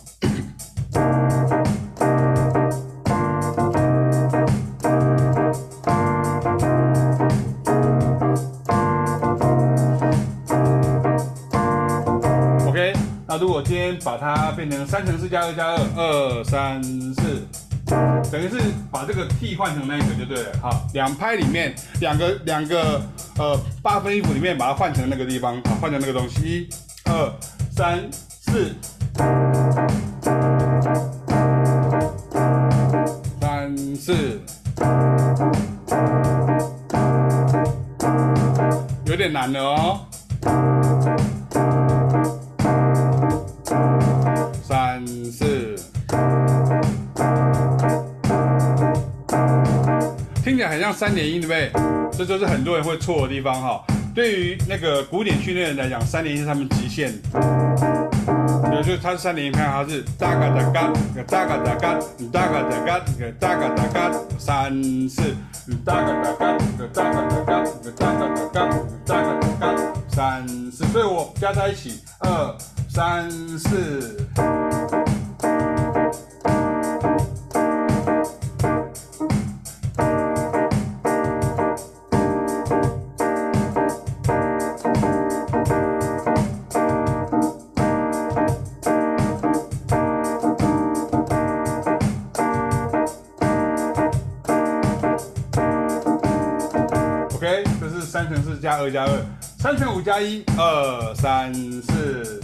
[12.66, 12.94] ？OK，
[13.28, 17.46] 那如果今天把它变成三乘四加二加二，二三四，
[18.32, 20.58] 等于是把这个 T 换成那个就对了。
[20.62, 23.02] 好，两拍里面两个两个
[23.38, 26.70] 呃八分音符里面把它换成那个地方，好，换成那个东西，一、
[27.10, 27.30] 二、
[27.76, 28.10] 三。
[28.56, 28.74] 四，
[33.42, 34.40] 三四，
[39.06, 40.00] 有点难了哦。
[44.64, 45.76] 三四，
[50.42, 51.72] 听起来很像三连音，对不对？
[52.18, 53.84] 这就是很多人会错的地方哈。
[54.14, 57.12] 对于那个古典训练人来讲，三连音是他们极限。
[58.86, 62.00] 就是它三连音，看它是哒嘎哒嘎，个哒嘎哒嘎，
[62.32, 64.72] 哒嘎哒嘎，个哒嘎哒嘎，三
[65.10, 65.36] 四，
[65.84, 68.70] 哒嘎哒嘎，个哒嘎哒嘎，个哒嘎哒嘎，
[69.04, 72.56] 哒嘎哒嘎，三四，所以我加在一起，二
[72.88, 73.28] 三
[73.58, 74.16] 四。
[98.86, 99.10] 二加二，
[99.58, 102.40] 三乘五加一，二三四。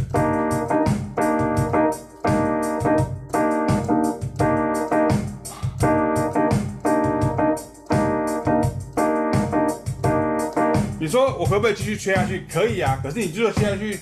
[10.99, 12.43] 你说我可不可以继续吹下去？
[12.51, 13.99] 可以啊，可是你就说圈下去。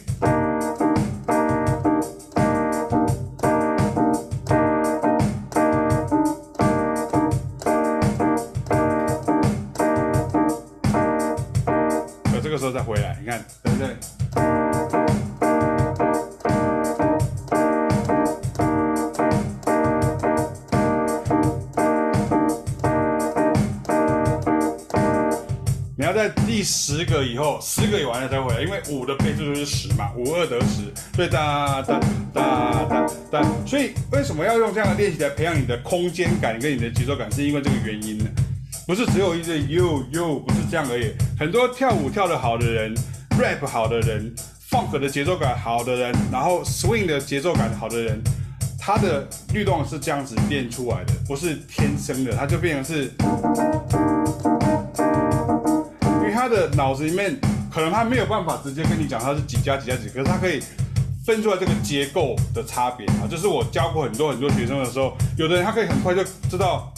[27.23, 31.99] 以后，十个也完了再回来，因为五的倍数就是十嘛，五二得十，所以哒哒
[32.33, 33.45] 哒哒哒。
[33.65, 37.31] 所以为什么要用这样的练习来培养你的空间感跟你的节奏感？
[37.31, 38.25] 是因为这个原因呢？
[38.87, 41.11] 不是只有一个 you you，不是这样而已。
[41.37, 42.95] 很多跳舞跳得好的人
[43.37, 44.33] ，rap 好的人
[44.69, 48.19] ，funk 的节奏感好的人，然后 swing 的节奏感好的人，
[48.79, 53.11] 他的律动是这样子练出来的，不是天生的，他就变成是，
[56.49, 57.39] 的脑子里面
[57.71, 60.61] 可能他没有办法直接跟你讲他是几加几加几，可是他可以
[61.25, 63.27] 分出来这个结构的差别啊。
[63.29, 66.91] 就是我教过很多很多学生的时候，有的人他可以很快就知道。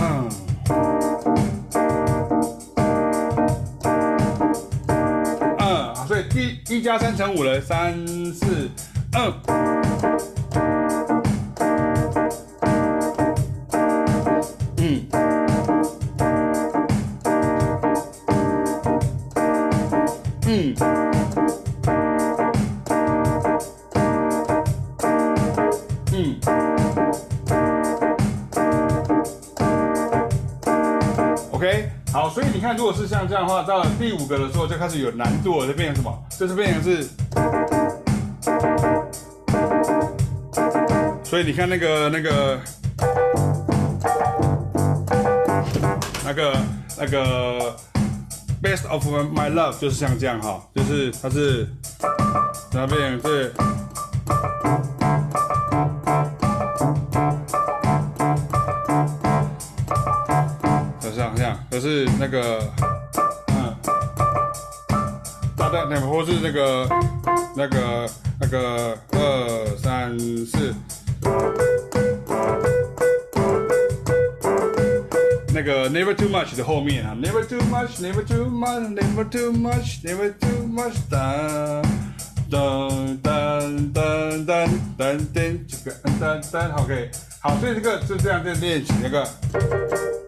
[0.00, 0.28] 嗯，
[5.58, 6.24] 嗯，所以
[6.68, 7.94] 一加三乘五了，三
[8.34, 8.68] 四，
[9.14, 9.32] 嗯，
[33.98, 36.16] 第五个的时候就开始有难度了，就变成什么？
[36.38, 37.02] 就是变成是，
[41.24, 42.60] 所以你看那个那个
[46.24, 46.56] 那个
[46.96, 47.76] 那个
[48.62, 51.68] best of my love 就是像这样哈，就是它是，
[52.72, 53.52] 然后变成是。
[66.48, 66.88] 那个，
[67.54, 68.08] 那个，
[68.40, 70.74] 那个，二三四，
[75.52, 81.84] 那个 never too much 的后面啊，never too much，never too much，never too much，never too much，噔
[82.50, 84.46] 噔噔噔
[84.96, 87.10] 噔噔，这个噔噔，OK，
[87.42, 90.27] 好，所以这个就这样在练习那个。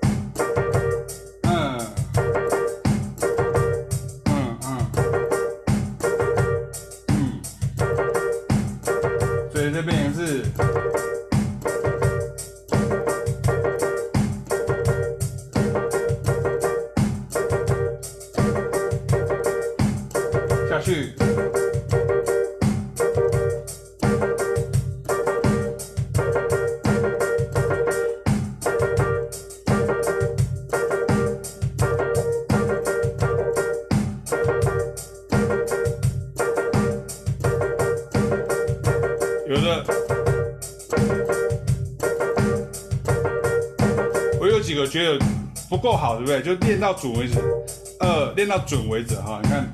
[45.70, 46.42] 不够好，对不对？
[46.42, 47.38] 就练到准为止，
[48.00, 49.40] 呃，练到准为止哈。
[49.42, 49.72] 你看。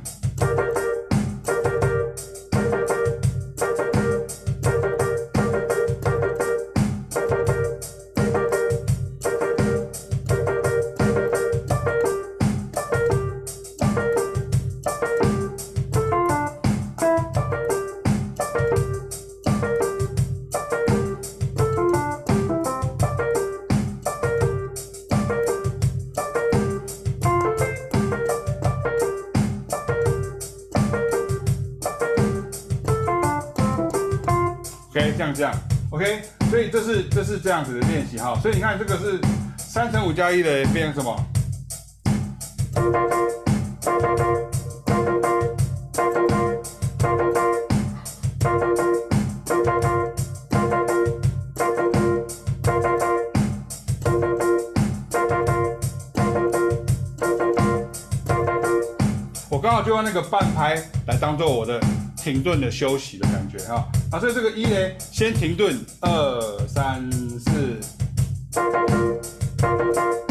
[40.17, 41.15] 加一的变成什么？
[59.51, 61.79] 我刚好就用那个半拍来当做我的
[62.17, 64.77] 停顿的休息的感觉哈，啊，所以这个一呢，
[65.13, 67.79] 先停顿，二三四。
[69.59, 70.26] 准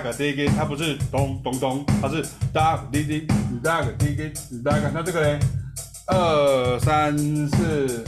[0.00, 2.22] 听到是 dag dig，它不是咚咚咚，它是
[2.52, 3.06] dag dig
[3.62, 4.32] dag dig dig。
[4.64, 5.38] 那这个呢？
[6.06, 7.16] 二三
[7.48, 8.04] 四。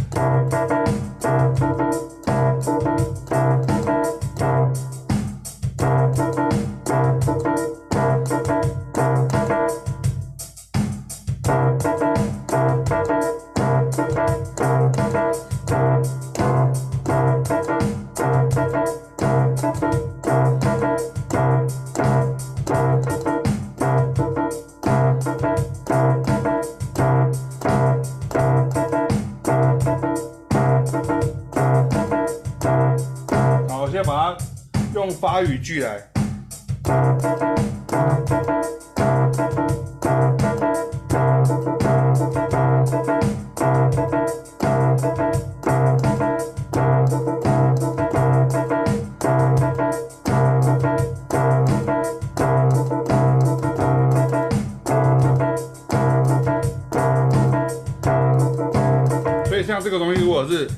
[33.94, 34.38] 要把它
[34.92, 36.00] 用发语句来，
[59.46, 60.68] 所以像这个东西，如果是。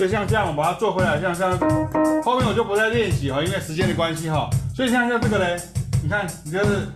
[0.00, 1.52] 所以像这样，我把它做回来，像这样，
[2.24, 4.48] 后面我就不再练习哈，因为时间的关系哈。
[4.74, 5.60] 所以像像这个嘞，
[6.02, 6.88] 你看，你就是，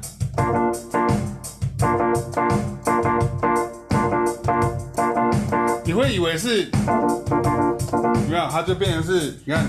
[5.84, 6.70] 你会以为是，有
[8.30, 8.48] 没有？
[8.50, 9.66] 它就变成是，你看，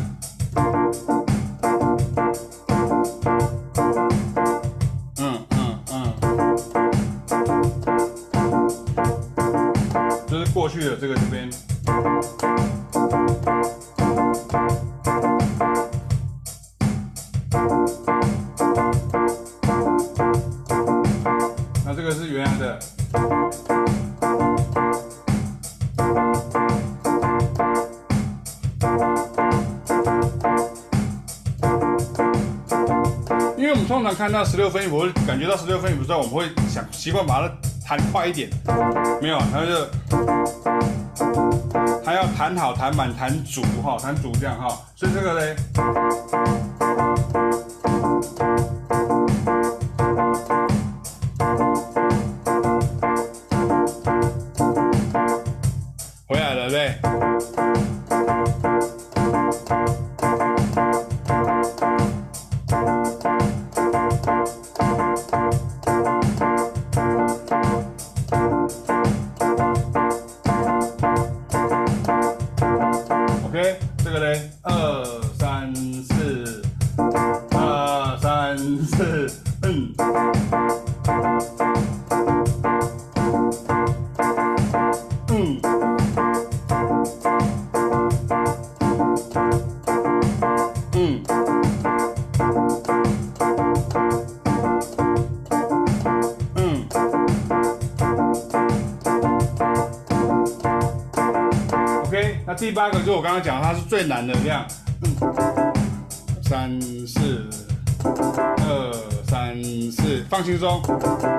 [5.17, 6.13] 嗯嗯嗯，
[10.25, 11.49] 就是过去的这个这边。
[21.85, 22.79] 那这个是原来的，
[33.55, 37.53] 因为我们通常看到十六分音符，感觉到十六分音符之后，我们会想习惯把它
[37.87, 38.49] 弹快一点，
[39.21, 40.74] 没有，它就。
[42.05, 45.55] 还要弹好、弹满、弹足哈，弹足这样哈，所以这个嘞，
[102.75, 104.67] 八个就我刚刚讲，它是最难的量。
[105.01, 105.15] 嗯，
[106.43, 107.47] 三四。
[108.03, 108.93] 二
[109.25, 109.55] 三
[109.89, 110.81] 四，放轻松。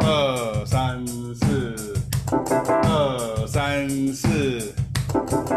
[0.00, 1.94] 二三四，
[2.82, 4.74] 二三四。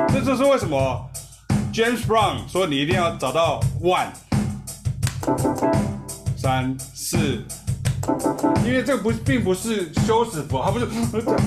[0.10, 1.10] 这这是为什么
[1.74, 4.10] ？James Brown 说你一定要找到 one。
[6.36, 7.18] 三四，
[8.66, 10.86] 因为这个不并不是休止符，它不是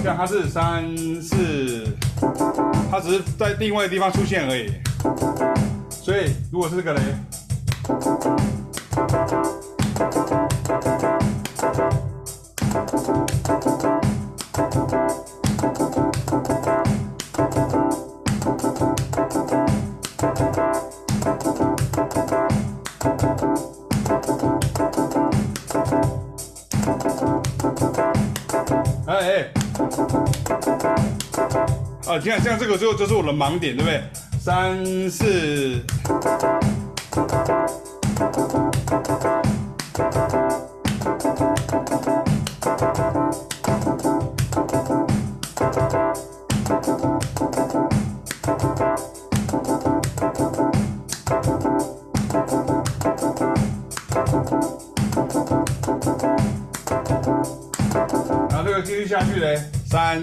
[0.03, 0.85] 这样，它是三
[1.21, 1.87] 四，
[2.91, 4.71] 它只是在另外一个地方出现而已。
[5.91, 7.01] 所以如果是这个嘞？
[32.13, 34.03] 啊，你看像这个就就是我的盲点，对不对？
[34.39, 35.81] 三四。
[58.51, 60.23] 然后这个继续下去嘞，三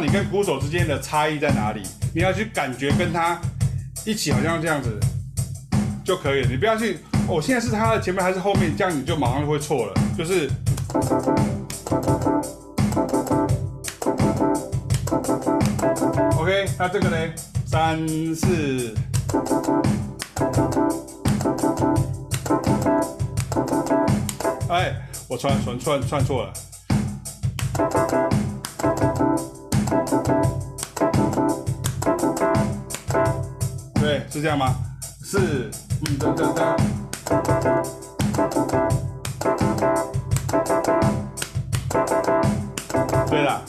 [0.00, 1.82] 你跟鼓手之间的差异在哪里，
[2.14, 3.40] 你要去感觉跟他
[4.06, 4.98] 一起好像这样子
[6.04, 6.48] 就可以了。
[6.48, 9.94] 你不要去，哦，现在是他的前面还是后面，这样你就马上就会错了。
[10.16, 10.48] 就是
[16.38, 17.16] ，OK，那这个呢？
[17.66, 18.94] 三四，
[24.70, 24.94] 哎，
[25.28, 26.52] 我串串串串错了。
[34.38, 34.76] 是这样吗？
[35.24, 35.68] 是，
[36.06, 36.16] 嗯。
[43.28, 43.60] 对了。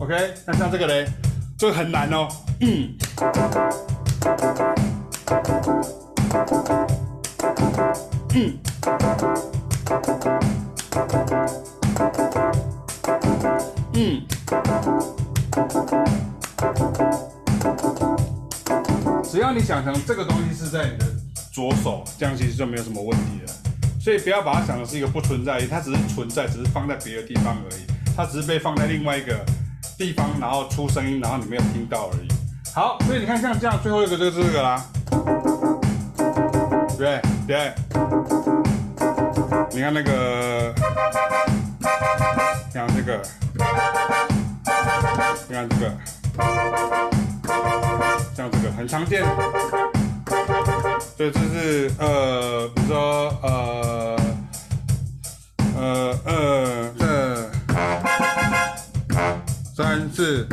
[0.00, 1.06] OK，那像这个嘞，
[1.56, 2.26] 这个很难哦。
[19.84, 21.04] 想成这个东西是在你的
[21.52, 23.52] 左手，这样其实就没有什么问题了。
[24.00, 27.82] 所以不要把它想的是一个不存在，它只是存在，只是放在别的地方而已。
[28.16, 29.44] 它只是被放在另外一个
[29.98, 32.28] 地方，然后出声音，然后你没有听到而已。
[32.74, 34.82] 好，所以你看像这样，最后一个就是这个啦。
[36.96, 37.74] 对对，
[39.70, 40.74] 你看那个，
[42.72, 43.22] 像这个，
[45.48, 45.92] 你看这个，
[48.34, 49.24] 像这个很常见。
[51.16, 54.16] 对，这是呃，比如说呃，
[55.76, 57.50] 呃呃呃，
[59.76, 60.46] 三四。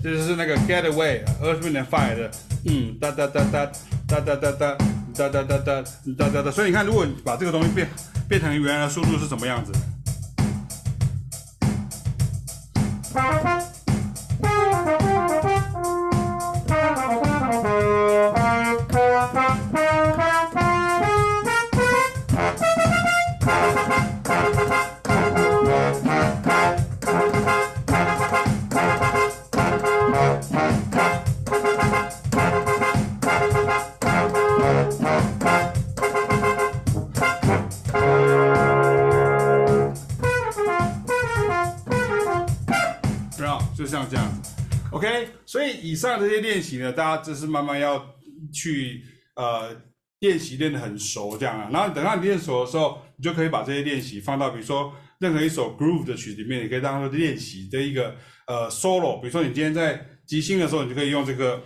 [0.00, 2.30] 这就是那个 Getaway，Earthwind Fire 的，
[2.64, 3.70] 嗯，哒哒哒哒，
[4.06, 4.76] 哒哒哒哒，
[5.14, 5.84] 哒哒哒哒，
[6.16, 6.50] 哒哒哒。
[6.50, 7.88] 所以你看，如果你把这个东西变
[8.28, 9.72] 变成原来的速度是什么样子？
[45.98, 48.14] 上这些练习呢，大家就是慢慢要
[48.52, 49.02] 去
[49.34, 49.76] 呃
[50.20, 58.14] 练习练得很熟这样啊，然后等到你练熟的时候，你就可以把这些练习放到比如说任何一首 groove 的曲子里面，你可以当做练习的一个
[58.46, 61.60] 呃 solo，比如说你今天在即兴的时候，你就可以用这个。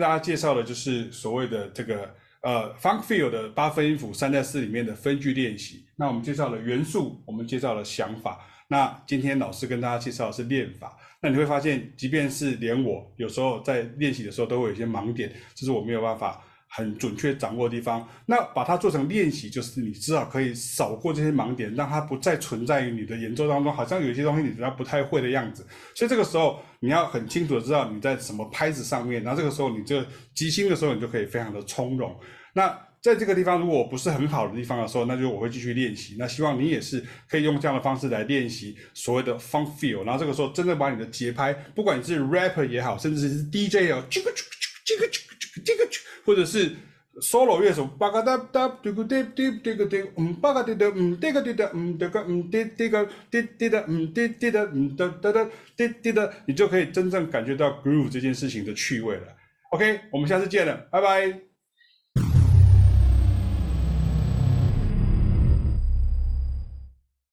[0.00, 5.84] 大家介绍的，就是所谓的这个呃 Funk Feel 的八分音符三在四里面的分句练习。
[5.96, 8.40] 那我们介绍了元素，我们介绍了想法。
[8.68, 10.96] 那今天老师跟大家介绍的是练法。
[11.20, 16.42] 那你会发现，即便是连我有时候在练习的时候，都会有一些盲点，就是我没有办法。
[16.72, 25.66] 很准确掌握的地方，那把它做成练习，就是你至少可以扫过这些盲点，让它不再存在于你的演奏当中，好像有些东西你觉得不太会的样子。
[25.96, 32.16] 所以这个时候你要很清楚的知道你在什么拍子上面，然后这个时候你这个即兴的时候你就可以非常的从容。
[32.52, 32.68] 那
[33.00, 36.14] 在这个地方如果不是很好的地方的时候，那就我会继续练习。
[36.20, 44.50] 那希望你也是可以用这样的方式来练习所谓的 fun feel，然后这个时候真正把你的节拍，不管你是 rapper 也好，甚至是 DJ 哦，这个这个
[44.84, 45.12] 这个这个。
[45.12, 46.76] 这个这个曲或者是
[47.20, 59.26] solo 乐手，八嘎哒哒，这个哒哒这个哒，嗯，八嘎哒哒，嗯，这个哒哒，嗯，这个嗯，哒这个哒哒的，嗯，哒哒的，嗯，哒哒的，哒哒的，你就可以真正感觉到 groove 这件事情的趣味了。
[59.72, 61.49] OK，我们下次见了，拜拜。